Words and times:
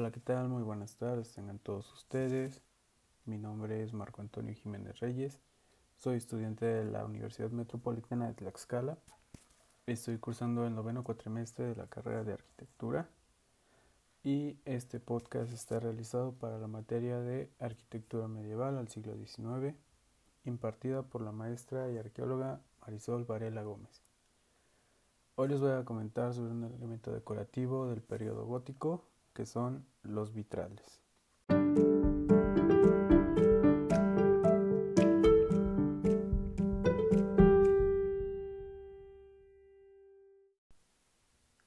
Hola, 0.00 0.12
¿qué 0.12 0.20
tal? 0.20 0.48
Muy 0.48 0.62
buenas 0.62 0.96
tardes, 0.96 1.34
tengan 1.34 1.58
todos 1.58 1.92
ustedes. 1.92 2.62
Mi 3.26 3.36
nombre 3.36 3.82
es 3.82 3.92
Marco 3.92 4.22
Antonio 4.22 4.54
Jiménez 4.54 4.98
Reyes. 4.98 5.42
Soy 5.98 6.16
estudiante 6.16 6.64
de 6.64 6.90
la 6.90 7.04
Universidad 7.04 7.50
Metropolitana 7.50 8.28
de 8.28 8.32
Tlaxcala. 8.32 8.96
Estoy 9.84 10.16
cursando 10.16 10.66
el 10.66 10.74
noveno 10.74 11.04
cuatrimestre 11.04 11.66
de 11.66 11.76
la 11.76 11.86
carrera 11.86 12.24
de 12.24 12.32
arquitectura. 12.32 13.10
Y 14.24 14.58
este 14.64 15.00
podcast 15.00 15.52
está 15.52 15.80
realizado 15.80 16.32
para 16.32 16.56
la 16.56 16.66
materia 16.66 17.20
de 17.20 17.52
arquitectura 17.58 18.26
medieval 18.26 18.78
al 18.78 18.88
siglo 18.88 19.14
XIX, 19.18 19.76
impartida 20.46 21.02
por 21.02 21.20
la 21.20 21.32
maestra 21.32 21.90
y 21.90 21.98
arqueóloga 21.98 22.62
Marisol 22.80 23.26
Varela 23.26 23.64
Gómez. 23.64 24.00
Hoy 25.34 25.48
les 25.48 25.60
voy 25.60 25.72
a 25.72 25.84
comentar 25.84 26.32
sobre 26.32 26.52
un 26.52 26.64
elemento 26.64 27.12
decorativo 27.12 27.86
del 27.90 28.00
periodo 28.00 28.46
gótico 28.46 29.09
que 29.32 29.46
son 29.46 29.86
los 30.02 30.32
vitrales. 30.32 31.00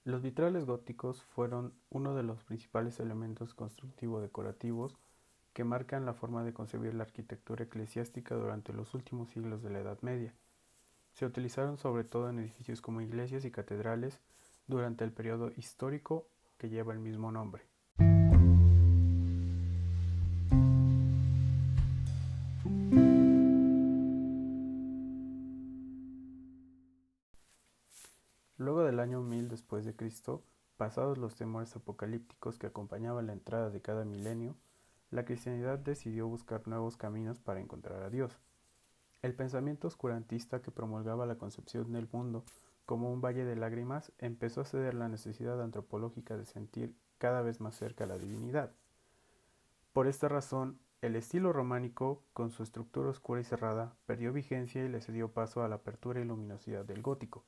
Los 0.05 0.21
vitrales 0.21 0.65
góticos 0.65 1.23
fueron 1.23 1.73
uno 1.89 2.13
de 2.13 2.23
los 2.23 2.43
principales 2.43 2.99
elementos 2.99 3.53
constructivo-decorativos 3.53 4.97
que 5.53 5.63
marcan 5.63 6.05
la 6.05 6.13
forma 6.13 6.43
de 6.43 6.53
concebir 6.53 6.93
la 6.93 7.03
arquitectura 7.03 7.63
eclesiástica 7.63 8.35
durante 8.35 8.73
los 8.73 8.93
últimos 8.93 9.29
siglos 9.29 9.63
de 9.63 9.69
la 9.69 9.79
Edad 9.79 9.97
Media. 10.01 10.33
Se 11.13 11.25
utilizaron 11.25 11.77
sobre 11.77 12.03
todo 12.03 12.29
en 12.29 12.39
edificios 12.39 12.81
como 12.81 13.01
iglesias 13.01 13.45
y 13.45 13.51
catedrales 13.51 14.19
durante 14.67 15.03
el 15.03 15.11
periodo 15.11 15.51
histórico 15.55 16.27
lleva 16.69 16.93
el 16.93 16.99
mismo 16.99 17.31
nombre. 17.31 17.63
Luego 28.57 28.83
del 28.83 28.99
año 28.99 29.21
1000 29.21 29.49
después 29.49 29.83
de 29.83 29.95
Cristo, 29.95 30.43
pasados 30.77 31.17
los 31.17 31.35
temores 31.35 31.75
apocalípticos 31.75 32.57
que 32.57 32.67
acompañaban 32.67 33.27
la 33.27 33.33
entrada 33.33 33.69
de 33.69 33.81
cada 33.81 34.05
milenio, 34.05 34.55
la 35.11 35.25
cristianidad 35.25 35.79
decidió 35.79 36.27
buscar 36.27 36.67
nuevos 36.67 36.95
caminos 36.95 37.39
para 37.39 37.59
encontrar 37.59 38.01
a 38.03 38.09
Dios. 38.09 38.39
El 39.21 39.35
pensamiento 39.35 39.87
oscurantista 39.87 40.61
que 40.61 40.71
promulgaba 40.71 41.25
la 41.25 41.37
concepción 41.37 41.91
del 41.91 42.07
mundo 42.11 42.45
como 42.85 43.11
un 43.11 43.21
valle 43.21 43.45
de 43.45 43.55
lágrimas, 43.55 44.11
empezó 44.17 44.61
a 44.61 44.65
ceder 44.65 44.93
la 44.93 45.07
necesidad 45.07 45.61
antropológica 45.61 46.37
de 46.37 46.45
sentir 46.45 46.95
cada 47.17 47.41
vez 47.41 47.61
más 47.61 47.75
cerca 47.75 48.05
la 48.05 48.17
divinidad. 48.17 48.71
Por 49.93 50.07
esta 50.07 50.27
razón, 50.27 50.79
el 51.01 51.15
estilo 51.15 51.53
románico, 51.53 52.23
con 52.33 52.51
su 52.51 52.63
estructura 52.63 53.09
oscura 53.09 53.41
y 53.41 53.43
cerrada, 53.43 53.95
perdió 54.05 54.31
vigencia 54.33 54.83
y 54.83 54.89
le 54.89 55.01
cedió 55.01 55.31
paso 55.31 55.61
a 55.61 55.67
la 55.67 55.75
apertura 55.75 56.21
y 56.21 56.25
luminosidad 56.25 56.85
del 56.85 57.01
gótico. 57.01 57.43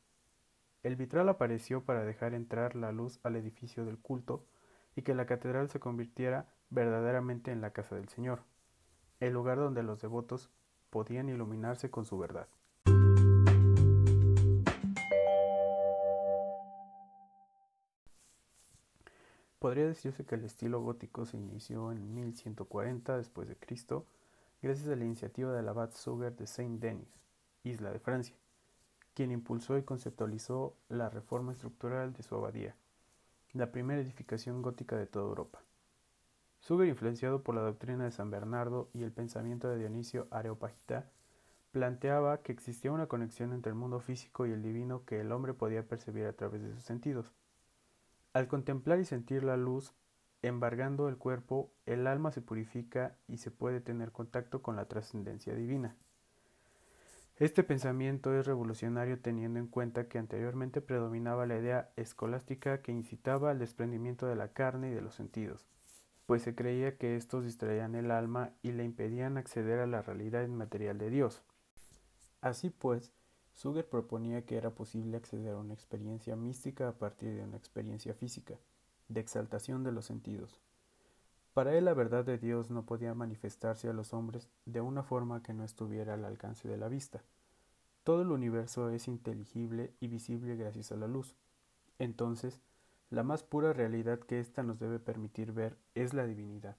El 0.84 0.96
vitral 0.96 1.28
apareció 1.30 1.84
para 1.84 2.04
dejar 2.04 2.34
entrar 2.34 2.76
la 2.76 2.92
luz 2.92 3.20
al 3.24 3.36
edificio 3.36 3.86
del 3.86 3.98
culto 3.98 4.46
y 4.96 5.02
que 5.02 5.16
la 5.16 5.26
catedral 5.26 5.70
se 5.70 5.80
convirtiera 5.80 6.48
verdaderamente 6.70 7.52
en 7.52 7.62
la 7.62 7.72
casa 7.72 7.96
del 7.96 8.08
Señor, 8.10 8.44
el 9.20 9.34
lugar 9.34 9.58
donde 9.58 9.84
los 9.84 10.02
devotos 10.02 10.52
podían 10.90 11.30
iluminarse 11.30 11.90
con 11.90 12.06
su 12.06 12.18
verdad. 12.18 12.48
Podría 19.66 19.88
decirse 19.88 20.24
que 20.26 20.36
el 20.36 20.46
estilo 20.46 20.80
gótico 20.80 21.26
se 21.26 21.38
inició 21.38 21.92
en 21.92 22.14
1140 22.14 23.18
después 23.18 23.48
de 23.50 23.56
Cristo, 23.56 24.06
gracias 24.62 24.88
a 24.90 24.96
la 24.96 25.06
iniciativa 25.06 25.52
del 25.54 25.68
abad 25.68 25.90
Suger 25.92 26.36
de 26.36 26.46
Saint-Denis, 26.46 27.24
isla 27.64 27.92
de 27.92 27.98
Francia, 27.98 28.36
quien 29.16 29.32
impulsó 29.32 29.76
y 29.80 29.82
conceptualizó 29.82 30.76
la 30.88 31.10
reforma 31.10 31.52
estructural 31.52 32.14
de 32.14 32.22
su 32.22 32.36
abadía, 32.36 32.76
la 33.54 33.72
primera 33.72 34.00
edificación 34.00 34.62
gótica 34.62 34.98
de 34.98 35.08
toda 35.08 35.26
Europa. 35.26 35.64
Suger, 36.60 36.88
influenciado 36.88 37.42
por 37.42 37.56
la 37.56 37.62
doctrina 37.62 38.04
de 38.04 38.12
San 38.12 38.30
Bernardo 38.30 38.92
y 38.94 39.02
el 39.02 39.12
pensamiento 39.12 39.68
de 39.68 39.80
Dionisio 39.80 40.28
Areopagita, 40.30 41.10
planteaba 41.72 42.44
que 42.44 42.52
existía 42.52 42.92
una 42.92 43.08
conexión 43.08 43.52
entre 43.52 43.72
el 43.72 43.76
mundo 43.76 44.00
físico 44.00 44.46
y 44.46 44.52
el 44.52 44.62
divino 44.62 45.06
que 45.06 45.22
el 45.22 45.32
hombre 45.32 45.56
podía 45.56 45.88
percibir 45.88 46.28
a 46.28 46.34
través 46.34 46.62
de 46.62 46.72
sus 46.72 46.84
sentidos. 46.84 47.34
Al 48.36 48.50
contemplar 48.50 49.00
y 49.00 49.06
sentir 49.06 49.46
la 49.46 49.56
luz 49.56 49.94
embargando 50.42 51.08
el 51.08 51.16
cuerpo, 51.16 51.72
el 51.86 52.06
alma 52.06 52.34
se 52.34 52.42
purifica 52.42 53.16
y 53.30 53.38
se 53.38 53.50
puede 53.50 53.80
tener 53.80 54.12
contacto 54.12 54.62
con 54.62 54.76
la 54.76 54.90
trascendencia 54.90 55.56
divina. 55.56 55.96
Este 57.38 57.64
pensamiento 57.64 58.38
es 58.38 58.46
revolucionario 58.46 59.22
teniendo 59.22 59.58
en 59.58 59.68
cuenta 59.68 60.10
que 60.10 60.18
anteriormente 60.18 60.82
predominaba 60.82 61.46
la 61.46 61.58
idea 61.58 61.94
escolástica 61.96 62.82
que 62.82 62.92
incitaba 62.92 63.52
al 63.52 63.60
desprendimiento 63.60 64.26
de 64.26 64.36
la 64.36 64.50
carne 64.50 64.92
y 64.92 64.94
de 64.94 65.02
los 65.02 65.16
sentidos, 65.16 65.66
pues 66.26 66.42
se 66.42 66.56
creía 66.56 66.98
que 66.98 67.16
estos 67.16 67.46
distraían 67.46 67.96
el 67.96 68.12
alma 68.12 68.52
y 68.62 68.74
le 68.74 68.84
impedían 68.84 69.38
acceder 69.38 69.80
a 69.80 69.88
la 69.88 70.02
realidad 70.02 70.44
inmaterial 70.44 70.98
de 70.98 71.10
Dios. 71.10 71.42
Así 72.42 72.70
pues, 72.70 73.14
Suger 73.56 73.88
proponía 73.88 74.46
que 74.46 74.58
era 74.58 74.76
posible 74.76 75.16
acceder 75.16 75.54
a 75.54 75.58
una 75.58 75.74
experiencia 75.74 76.36
mística 76.36 76.90
a 76.90 76.92
partir 76.92 77.34
de 77.34 77.44
una 77.44 77.56
experiencia 77.56 78.14
física, 78.14 78.60
de 79.08 79.22
exaltación 79.22 79.84
de 79.84 79.94
los 79.94 80.06
sentidos. 80.06 80.60
Para 81.54 81.74
él 81.78 81.86
la 81.86 81.94
verdad 81.94 82.26
de 82.26 82.38
Dios 82.38 82.70
no 82.70 82.86
podía 82.86 83.14
manifestarse 83.14 83.88
a 83.88 83.94
los 83.94 84.14
hombres 84.14 84.50
de 84.66 84.82
una 84.82 85.04
forma 85.04 85.42
que 85.42 85.54
no 85.54 85.64
estuviera 85.64 86.16
al 86.16 86.26
alcance 86.26 86.68
de 86.68 86.76
la 86.76 86.90
vista. 86.90 87.24
Todo 88.04 88.24
el 88.24 88.32
universo 88.32 88.90
es 88.90 89.08
inteligible 89.08 89.94
y 90.02 90.10
visible 90.10 90.58
gracias 90.58 90.92
a 90.92 90.98
la 90.98 91.08
luz. 91.08 91.34
Entonces, 91.98 92.60
la 93.10 93.24
más 93.24 93.44
pura 93.44 93.72
realidad 93.72 94.20
que 94.20 94.42
ésta 94.42 94.64
nos 94.64 94.80
debe 94.80 95.00
permitir 95.00 95.54
ver 95.54 95.78
es 95.96 96.14
la 96.14 96.26
divinidad. 96.26 96.76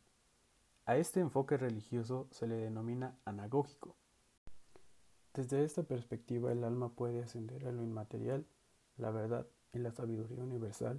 A 0.85 0.99
este 0.99 1.21
enfoque 1.21 1.57
religioso 1.57 2.29
se 2.31 2.47
le 2.47 2.57
denomina 2.57 3.17
anagógico, 3.25 3.97
desde 5.37 5.65
esta 5.65 5.83
perspectiva 5.83 6.51
el 6.51 6.65
alma 6.65 6.89
puede 6.89 7.23
ascender 7.23 7.67
a 7.67 7.73
lo 7.73 7.83
inmaterial, 7.83 8.47
la 8.97 9.11
verdad 9.11 9.47
y 9.75 9.79
la 9.79 9.93
sabiduría 9.93 10.43
universal, 10.43 10.99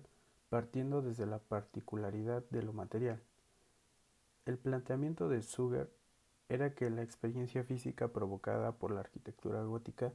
partiendo 0.50 1.02
desde 1.02 1.26
la 1.26 1.40
particularidad 1.40 2.44
de 2.52 2.62
lo 2.62 2.72
material. 2.72 3.20
El 4.46 4.60
planteamiento 4.60 5.28
de 5.28 5.42
Suger 5.42 5.90
era 6.50 6.76
que 6.76 6.92
la 6.92 7.02
experiencia 7.02 7.64
física 7.64 8.10
provocada 8.10 8.74
por 8.74 8.92
la 8.92 9.00
arquitectura 9.00 9.64
gótica 9.64 10.14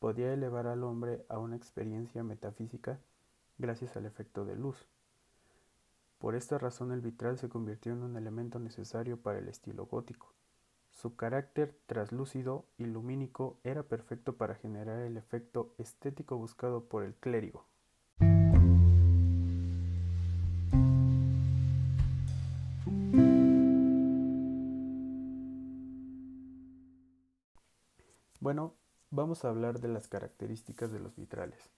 podía 0.00 0.34
elevar 0.34 0.66
al 0.66 0.84
hombre 0.84 1.24
a 1.30 1.38
una 1.38 1.56
experiencia 1.56 2.22
metafísica 2.22 3.00
gracias 3.56 3.96
al 3.96 4.04
efecto 4.04 4.44
de 4.44 4.54
luz. 4.54 4.86
Por 6.18 6.34
esta 6.34 6.58
razón 6.58 6.92
el 6.92 7.00
vitral 7.00 7.38
se 7.38 7.48
convirtió 7.48 7.92
en 7.92 8.02
un 8.02 8.18
elemento 8.18 8.58
necesario 8.58 9.16
para 9.16 9.38
el 9.38 9.48
estilo 9.48 9.86
gótico. 9.86 10.34
Su 10.92 11.16
carácter 11.16 11.74
traslúcido 11.86 12.66
y 12.78 12.84
lumínico 12.84 13.58
era 13.64 13.82
perfecto 13.82 14.36
para 14.36 14.54
generar 14.54 15.00
el 15.00 15.16
efecto 15.16 15.74
estético 15.78 16.36
buscado 16.36 16.84
por 16.84 17.02
el 17.02 17.14
clérigo. 17.14 17.66
Bueno, 28.38 28.74
vamos 29.10 29.44
a 29.44 29.48
hablar 29.48 29.80
de 29.80 29.88
las 29.88 30.08
características 30.08 30.92
de 30.92 31.00
los 31.00 31.16
vitrales. 31.16 31.70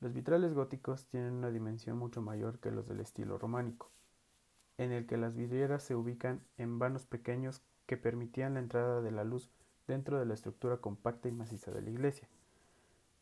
Los 0.00 0.12
vitrales 0.12 0.54
góticos 0.54 1.06
tienen 1.06 1.32
una 1.32 1.50
dimensión 1.50 1.98
mucho 1.98 2.22
mayor 2.22 2.60
que 2.60 2.70
los 2.70 2.86
del 2.86 3.00
estilo 3.00 3.36
románico, 3.36 3.90
en 4.78 4.92
el 4.92 5.06
que 5.06 5.16
las 5.16 5.34
vidrieras 5.34 5.82
se 5.82 5.96
ubican 5.96 6.40
en 6.56 6.78
vanos 6.78 7.04
pequeños 7.06 7.62
que 7.86 7.96
permitían 7.96 8.54
la 8.54 8.60
entrada 8.60 9.00
de 9.00 9.10
la 9.10 9.24
luz 9.24 9.50
dentro 9.86 10.18
de 10.18 10.26
la 10.26 10.34
estructura 10.34 10.78
compacta 10.78 11.28
y 11.28 11.32
maciza 11.32 11.70
de 11.70 11.82
la 11.82 11.90
iglesia. 11.90 12.28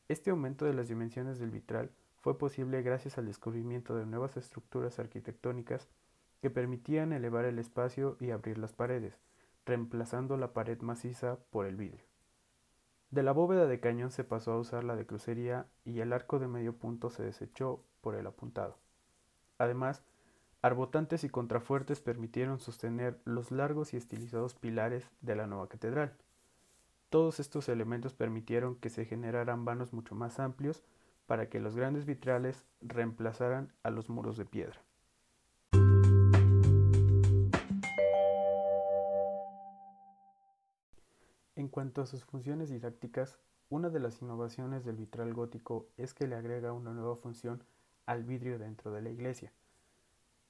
Este 0.09 0.31
aumento 0.31 0.65
de 0.65 0.75
las 0.75 0.89
dimensiones 0.89 1.39
del 1.39 1.51
vitral 1.51 1.91
fue 2.21 2.39
posible 2.39 2.83
gracias 2.83 3.19
al 3.19 3.27
descubrimiento 3.27 3.97
de 3.97 4.07
nuevas 4.07 4.37
estructuras 4.37 4.99
arquitectónicas 4.99 5.89
que 6.41 6.51
permitían 6.51 7.13
elevar 7.13 7.45
el 7.45 7.59
espacio 7.59 8.17
y 8.21 8.31
abrir 8.31 8.59
las 8.59 8.73
paredes, 8.73 9.19
reemplazando 9.65 10.37
la 10.37 10.53
pared 10.53 10.81
maciza 10.81 11.39
por 11.51 11.67
el 11.67 11.77
vidrio. 11.77 12.05
De 13.11 13.23
la 13.23 13.33
bóveda 13.33 13.67
de 13.67 13.79
cañón 13.79 14.11
se 14.11 14.25
pasó 14.25 14.53
a 14.53 14.59
usar 14.59 14.85
la 14.85 14.97
de 14.97 15.07
crucería 15.07 15.67
y 15.85 16.01
el 16.01 16.13
arco 16.13 16.39
de 16.39 16.49
medio 16.49 16.77
punto 16.77 17.11
se 17.11 17.23
desechó 17.23 17.85
por 18.01 18.15
el 18.15 18.27
apuntado. 18.27 18.79
Además, 19.59 20.03
Arbotantes 20.65 21.25
y 21.25 21.29
contrafuertes 21.29 22.01
permitieron 22.01 22.61
sostener 22.61 23.19
los 23.25 23.51
largos 23.51 23.95
y 23.95 23.97
estilizados 23.97 24.55
pilares 24.55 25.11
de 25.21 25.35
la 25.35 25.49
nueva 25.49 25.69
catedral. 25.69 26.15
Todos 27.11 27.41
estos 27.41 27.69
elementos 27.69 28.15
permitieron 28.15 28.77
que 28.77 28.89
se 28.89 29.05
generaran 29.05 29.65
vanos 29.65 29.93
mucho 29.93 30.15
más 30.15 30.39
amplios 30.39 30.85
para 31.27 31.49
que 31.49 31.59
los 31.59 31.75
grandes 31.75 32.07
vitrales 32.07 32.65
reemplazaran 32.81 33.73
a 33.83 33.91
los 33.91 34.09
muros 34.09 34.37
de 34.37 34.45
piedra. 34.45 34.81
En 41.57 41.67
cuanto 41.69 42.03
a 42.03 42.07
sus 42.07 42.25
funciones 42.25 42.71
didácticas, 42.71 43.41
una 43.69 43.91
de 43.91 43.99
las 43.99 44.23
innovaciones 44.23 44.85
del 44.85 44.95
vitral 44.95 45.35
gótico 45.35 45.89
es 45.97 46.15
que 46.15 46.29
le 46.29 46.37
agrega 46.37 46.73
una 46.73 46.93
nueva 46.93 47.17
función 47.17 47.65
al 48.07 48.23
vidrio 48.23 48.61
dentro 48.61 48.93
de 48.93 49.03
la 49.03 49.11
iglesia. 49.11 49.53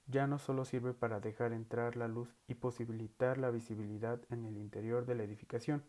Ya 0.06 0.26
no 0.26 0.38
solo 0.38 0.64
sirve 0.64 0.94
para 0.94 1.20
dejar 1.20 1.52
entrar 1.52 1.96
la 1.96 2.08
luz 2.08 2.34
y 2.48 2.54
posibilitar 2.54 3.38
la 3.38 3.50
visibilidad 3.50 4.20
en 4.30 4.44
el 4.44 4.56
interior 4.56 5.06
de 5.06 5.14
la 5.14 5.22
edificación, 5.22 5.84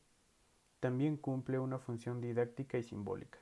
también 0.80 1.18
cumple 1.18 1.60
una 1.60 1.80
función 1.80 2.22
didáctica 2.22 2.78
y 2.78 2.84
simbólica. 2.84 3.40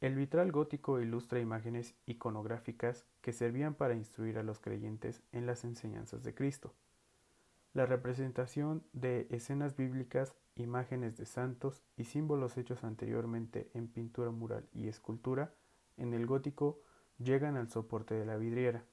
El 0.00 0.14
vitral 0.14 0.52
gótico 0.52 1.00
ilustra 1.00 1.40
imágenes 1.40 1.94
iconográficas 2.06 3.06
que 3.22 3.32
servían 3.32 3.74
para 3.74 3.94
instruir 3.94 4.38
a 4.38 4.42
los 4.42 4.60
creyentes 4.60 5.22
en 5.32 5.46
las 5.46 5.64
enseñanzas 5.64 6.22
de 6.22 6.34
Cristo. 6.34 6.74
La 7.72 7.86
representación 7.86 8.84
de 8.92 9.26
escenas 9.30 9.76
bíblicas, 9.76 10.34
imágenes 10.54 11.16
de 11.16 11.26
santos 11.26 11.82
y 11.96 12.04
símbolos 12.04 12.56
hechos 12.56 12.84
anteriormente 12.84 13.70
en 13.74 13.88
pintura 13.88 14.30
mural 14.30 14.68
y 14.72 14.88
escultura 14.88 15.52
en 15.96 16.14
el 16.14 16.26
gótico 16.26 16.80
llegan 17.18 17.56
al 17.56 17.70
soporte 17.70 18.14
de 18.14 18.26
la 18.26 18.36
vidriera. 18.36 18.84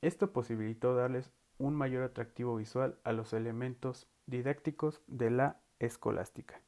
Esto 0.00 0.32
posibilitó 0.32 0.94
darles 0.94 1.32
un 1.58 1.74
mayor 1.74 2.04
atractivo 2.04 2.54
visual 2.54 3.00
a 3.02 3.12
los 3.12 3.32
elementos 3.32 4.08
didácticos 4.26 5.02
de 5.08 5.30
la 5.30 5.60
escolástica. 5.80 6.62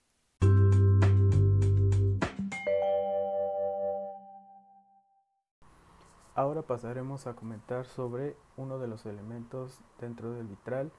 Ahora 6.35 6.63
pasaremos 6.63 7.29
a 7.29 7.35
comentar 7.35 7.87
sobre 7.87 8.35
uno 8.57 8.81
de 8.81 8.89
los 8.89 9.07
elementos 9.07 9.79
dentro 10.01 10.33
del 10.33 10.49
vitral 10.49 10.91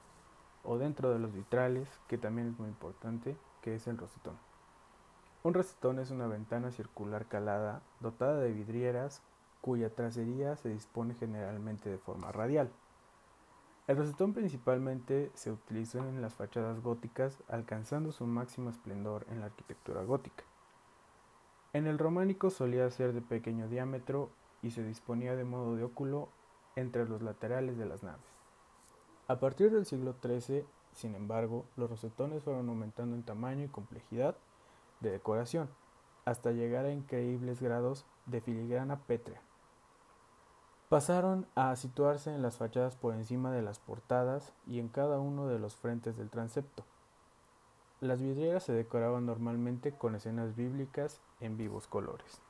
o 0.62 0.78
dentro 0.78 1.10
de 1.10 1.18
los 1.18 1.34
vitrales, 1.34 1.86
que 2.08 2.16
también 2.16 2.48
es 2.48 2.58
muy 2.58 2.68
importante, 2.68 3.36
que 3.60 3.74
es 3.74 3.86
el 3.86 3.98
rosetón. 3.98 4.38
Un 5.42 5.52
rosetón 5.52 5.98
es 5.98 6.10
una 6.10 6.28
ventana 6.28 6.70
circular 6.70 7.26
calada 7.26 7.82
dotada 8.00 8.38
de 8.38 8.52
vidrieras 8.52 9.22
cuya 9.62 9.94
tracería 9.94 10.56
se 10.56 10.68
dispone 10.68 11.14
generalmente 11.14 11.88
de 11.88 11.96
forma 11.96 12.30
radial. 12.32 12.70
El 13.86 13.96
rosetón 13.96 14.34
principalmente 14.34 15.30
se 15.34 15.50
utilizó 15.50 15.98
en 16.00 16.20
las 16.20 16.34
fachadas 16.34 16.82
góticas, 16.82 17.42
alcanzando 17.48 18.12
su 18.12 18.26
máximo 18.26 18.68
esplendor 18.68 19.24
en 19.30 19.40
la 19.40 19.46
arquitectura 19.46 20.02
gótica. 20.02 20.44
En 21.72 21.86
el 21.86 21.98
románico 21.98 22.50
solía 22.50 22.90
ser 22.90 23.14
de 23.14 23.22
pequeño 23.22 23.68
diámetro 23.68 24.30
y 24.60 24.72
se 24.72 24.84
disponía 24.84 25.34
de 25.36 25.44
modo 25.44 25.74
de 25.74 25.84
óculo 25.84 26.28
entre 26.76 27.08
los 27.08 27.22
laterales 27.22 27.78
de 27.78 27.86
las 27.86 28.02
naves. 28.02 28.26
A 29.28 29.40
partir 29.40 29.70
del 29.70 29.86
siglo 29.86 30.14
XIII, 30.22 30.66
sin 30.92 31.14
embargo, 31.14 31.64
los 31.76 31.88
rosetones 31.88 32.42
fueron 32.42 32.68
aumentando 32.68 33.16
en 33.16 33.22
tamaño 33.22 33.64
y 33.64 33.68
complejidad 33.68 34.36
de 35.00 35.10
decoración, 35.10 35.70
hasta 36.24 36.52
llegar 36.52 36.84
a 36.84 36.92
increíbles 36.92 37.60
grados 37.60 38.06
de 38.26 38.40
filigrana 38.40 39.00
pétrea. 39.00 39.40
Pasaron 40.92 41.46
a 41.54 41.74
situarse 41.74 42.34
en 42.34 42.42
las 42.42 42.58
fachadas 42.58 42.96
por 42.96 43.14
encima 43.14 43.50
de 43.50 43.62
las 43.62 43.78
portadas 43.78 44.52
y 44.66 44.78
en 44.78 44.88
cada 44.88 45.20
uno 45.20 45.48
de 45.48 45.58
los 45.58 45.74
frentes 45.74 46.18
del 46.18 46.28
transepto. 46.28 46.84
Las 48.02 48.20
vidrieras 48.20 48.64
se 48.64 48.74
decoraban 48.74 49.24
normalmente 49.24 49.92
con 49.92 50.14
escenas 50.14 50.54
bíblicas 50.54 51.22
en 51.40 51.56
vivos 51.56 51.86
colores. 51.86 52.42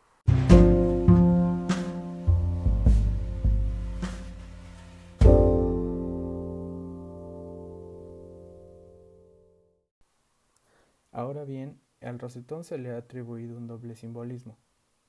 Ahora 11.12 11.44
bien, 11.44 11.80
al 12.00 12.18
rosetón 12.18 12.64
se 12.64 12.76
le 12.76 12.90
ha 12.90 12.96
atribuido 12.96 13.56
un 13.56 13.68
doble 13.68 13.94
simbolismo, 13.94 14.56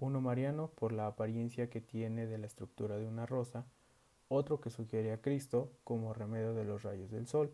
uno 0.03 0.21
mariano 0.21 0.69
por 0.75 0.91
la 0.91 1.07
apariencia 1.07 1.69
que 1.69 1.81
tiene 1.81 2.27
de 2.27 2.37
la 2.37 2.47
estructura 2.47 2.97
de 2.97 3.07
una 3.07 3.25
rosa, 3.25 3.65
otro 4.27 4.59
que 4.59 4.69
sugiere 4.69 5.13
a 5.13 5.21
Cristo 5.21 5.71
como 5.83 6.13
remedio 6.13 6.53
de 6.53 6.65
los 6.65 6.83
rayos 6.83 7.09
del 7.09 7.25
sol. 7.25 7.53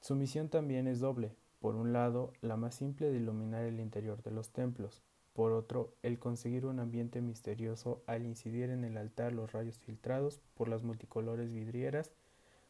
Su 0.00 0.14
misión 0.14 0.48
también 0.48 0.86
es 0.86 1.00
doble, 1.00 1.34
por 1.60 1.74
un 1.74 1.92
lado, 1.92 2.32
la 2.40 2.56
más 2.56 2.76
simple 2.76 3.10
de 3.10 3.18
iluminar 3.18 3.64
el 3.64 3.80
interior 3.80 4.22
de 4.22 4.30
los 4.30 4.50
templos, 4.50 5.02
por 5.34 5.52
otro, 5.52 5.92
el 6.02 6.18
conseguir 6.18 6.66
un 6.66 6.80
ambiente 6.80 7.20
misterioso 7.20 8.02
al 8.06 8.24
incidir 8.24 8.70
en 8.70 8.84
el 8.84 8.96
altar 8.96 9.32
los 9.32 9.52
rayos 9.52 9.78
filtrados 9.78 10.40
por 10.54 10.68
las 10.68 10.82
multicolores 10.82 11.52
vidrieras 11.52 12.10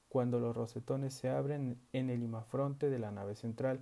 cuando 0.09 0.41
los 0.41 0.57
rosetones 0.57 1.15
se 1.15 1.29
abren 1.29 1.79
en 1.93 2.11
el 2.11 2.23
imafronte 2.23 2.91
de 2.91 2.99
la 2.99 3.11
nave 3.11 3.37
central. 3.37 3.81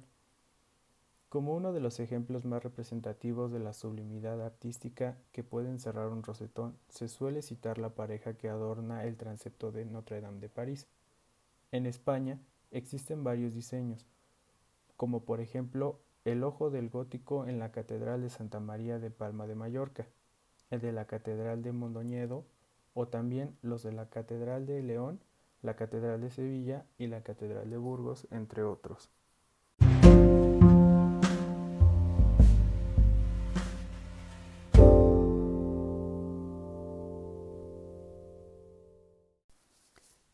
Como 1.28 1.56
uno 1.56 1.72
de 1.72 1.80
los 1.80 1.98
ejemplos 1.98 2.44
más 2.44 2.62
representativos 2.62 3.50
de 3.50 3.58
la 3.58 3.72
sublimidad 3.72 4.40
artística 4.40 5.18
que 5.32 5.42
puede 5.42 5.68
encerrar 5.70 6.08
un 6.08 6.22
rosetón, 6.22 6.78
se 6.88 7.08
suele 7.08 7.42
citar 7.42 7.78
la 7.78 7.90
pareja 7.90 8.34
que 8.34 8.48
adorna 8.48 9.04
el 9.04 9.16
transepto 9.16 9.72
de 9.72 9.84
Notre 9.84 10.20
Dame 10.20 10.38
de 10.38 10.48
París. 10.48 10.86
En 11.72 11.84
España 11.86 12.38
existen 12.70 13.24
varios 13.24 13.54
diseños, 13.54 14.06
como 14.96 15.24
por 15.24 15.40
ejemplo 15.40 15.98
el 16.24 16.44
ojo 16.44 16.70
del 16.70 16.90
gótico 16.90 17.46
en 17.46 17.58
la 17.58 17.72
Catedral 17.72 18.22
de 18.22 18.30
Santa 18.30 18.60
María 18.60 19.00
de 19.00 19.10
Palma 19.10 19.48
de 19.48 19.56
Mallorca, 19.56 20.06
el 20.70 20.80
de 20.80 20.92
la 20.92 21.06
Catedral 21.06 21.62
de 21.62 21.72
Mondoñedo 21.72 22.44
o 22.94 23.08
también 23.08 23.56
los 23.62 23.82
de 23.82 23.92
la 23.92 24.08
Catedral 24.10 24.64
de 24.64 24.82
León, 24.82 25.20
la 25.62 25.74
Catedral 25.74 26.20
de 26.20 26.30
Sevilla 26.30 26.86
y 26.98 27.08
la 27.08 27.22
Catedral 27.22 27.68
de 27.68 27.76
Burgos, 27.76 28.28
entre 28.30 28.62
otros. 28.62 29.10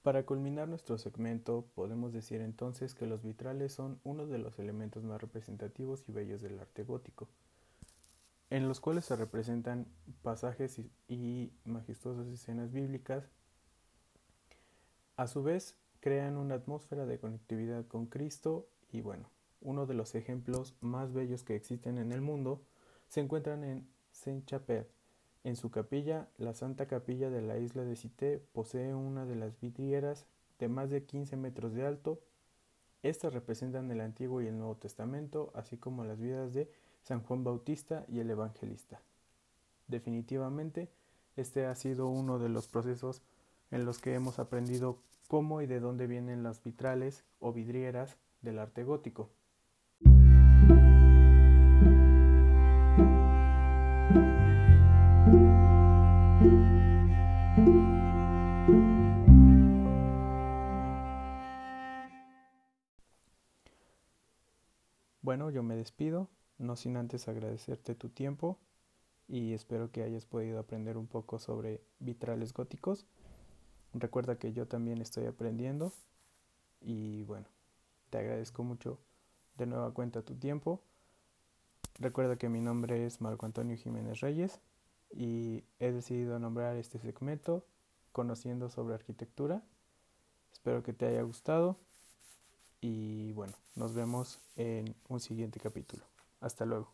Para 0.02 0.26
culminar 0.26 0.69
nuestro 0.69 0.99
segmento, 0.99 1.64
podemos 1.76 2.12
decir 2.12 2.40
entonces 2.40 2.93
que 2.94 3.06
los 3.06 3.22
vitrales 3.22 3.72
son 3.72 4.00
uno 4.02 4.26
de 4.26 4.38
los 4.38 4.58
elementos 4.58 5.04
más 5.04 5.20
representativos 5.20 6.02
y 6.08 6.12
bellos 6.12 6.43
del 6.43 6.58
arte 6.58 6.82
gótico, 6.82 7.28
en 8.50 8.66
los 8.66 8.81
cuales 8.81 9.04
se 9.04 9.14
representan 9.14 9.86
pasajes 10.22 10.81
y 11.06 11.53
majestuosas 11.65 12.26
escenas 12.26 12.72
bíblicas. 12.72 13.31
A 15.17 15.29
su 15.29 15.44
vez, 15.44 15.76
crean 16.00 16.36
una 16.36 16.56
atmósfera 16.56 17.06
de 17.06 17.20
conectividad 17.20 17.86
con 17.86 18.06
Cristo 18.06 18.67
y 18.91 19.03
bueno, 19.03 19.31
uno 19.60 19.86
de 19.86 19.94
los 19.94 20.17
ejemplos 20.17 20.74
más 20.81 21.12
bellos 21.12 21.44
que 21.44 21.55
existen 21.55 21.98
en 21.98 22.10
el 22.10 22.20
mundo 22.20 22.65
se 23.06 23.20
encuentran 23.20 23.62
en 23.62 23.88
Saint-Chapelle, 24.10 24.88
en 25.44 25.56
su 25.56 25.70
capilla, 25.70 26.29
la 26.39 26.55
Santa 26.55 26.87
Capilla 26.87 27.29
de 27.29 27.43
la 27.43 27.58
isla 27.58 27.82
de 27.84 27.96
Cité 27.96 28.39
posee 28.53 28.94
una 28.94 29.27
de 29.27 29.34
las 29.34 29.58
vidrieras 29.61 30.27
de 30.58 30.69
más 30.69 30.91
de 30.91 31.05
15 31.05 31.37
metros 31.37 31.75
de 31.75 31.84
alto. 31.84 32.20
Estas 33.03 33.34
representan 33.34 33.91
el 33.91 34.01
Antiguo 34.01 34.41
y 34.41 34.46
el 34.46 34.56
Nuevo 34.56 34.77
Testamento, 34.77 35.51
así 35.55 35.77
como 35.77 36.05
las 36.05 36.20
vidas 36.20 36.55
de 36.55 36.70
San 37.03 37.22
Juan 37.22 37.43
Bautista 37.43 38.05
y 38.08 38.20
el 38.20 38.31
Evangelista. 38.31 39.03
Definitivamente, 39.89 40.89
este 41.34 41.67
ha 41.67 41.75
sido 41.75 42.06
uno 42.06 42.39
de 42.39 42.49
los 42.49 42.69
procesos 42.69 43.22
en 43.72 43.84
los 43.84 43.99
que 43.99 44.15
hemos 44.15 44.39
aprendido 44.39 45.03
cómo 45.27 45.61
y 45.61 45.67
de 45.67 45.81
dónde 45.81 46.06
vienen 46.06 46.44
las 46.44 46.63
vitrales 46.63 47.25
o 47.41 47.53
vidrieras 47.53 48.17
del 48.43 48.61
arte 48.61 48.84
gótico. 48.84 49.31
Bueno, 65.22 65.50
yo 65.50 65.62
me 65.62 65.76
despido, 65.76 66.29
no 66.58 66.74
sin 66.74 66.96
antes 66.96 67.29
agradecerte 67.29 67.94
tu 67.94 68.08
tiempo 68.08 68.58
y 69.29 69.55
espero 69.55 69.93
que 69.93 70.02
hayas 70.02 70.26
podido 70.26 70.58
aprender 70.58 70.96
un 70.96 71.06
poco 71.06 71.38
sobre 71.38 71.81
vitrales 72.00 72.52
góticos. 72.52 73.06
Recuerda 73.94 74.36
que 74.36 74.52
yo 74.52 74.67
también 74.67 75.00
estoy 75.00 75.26
aprendiendo 75.26 75.93
y 76.81 77.22
bueno, 77.22 77.46
te 78.10 78.19
agradezco 78.19 78.64
mucho 78.64 78.98
de 79.56 79.67
nueva 79.67 79.94
cuenta 79.94 80.22
tu 80.22 80.34
tiempo. 80.34 80.82
Recuerda 82.00 82.34
que 82.36 82.48
mi 82.48 82.60
nombre 82.60 83.06
es 83.06 83.20
Marco 83.20 83.46
Antonio 83.46 83.76
Jiménez 83.76 84.19
Reyes 84.19 84.60
y 85.12 85.62
he 85.79 85.93
decidido 85.93 86.41
nombrar 86.41 86.76
este 86.76 86.98
segmento 86.98 87.64
conociendo 88.10 88.70
sobre 88.70 88.96
arquitectura. 88.96 89.62
Espero 90.50 90.82
que 90.82 90.93
te 90.93 91.06
haya 91.06 91.22
gustado. 91.22 91.79
Y 92.82 93.32
bueno, 93.32 93.55
nos 93.77 93.94
vemos 93.94 94.41
en 94.56 94.94
un 95.08 95.20
siguiente 95.20 95.60
capítulo. 95.60 96.03
Hasta 96.41 96.67
luego. 96.67 96.93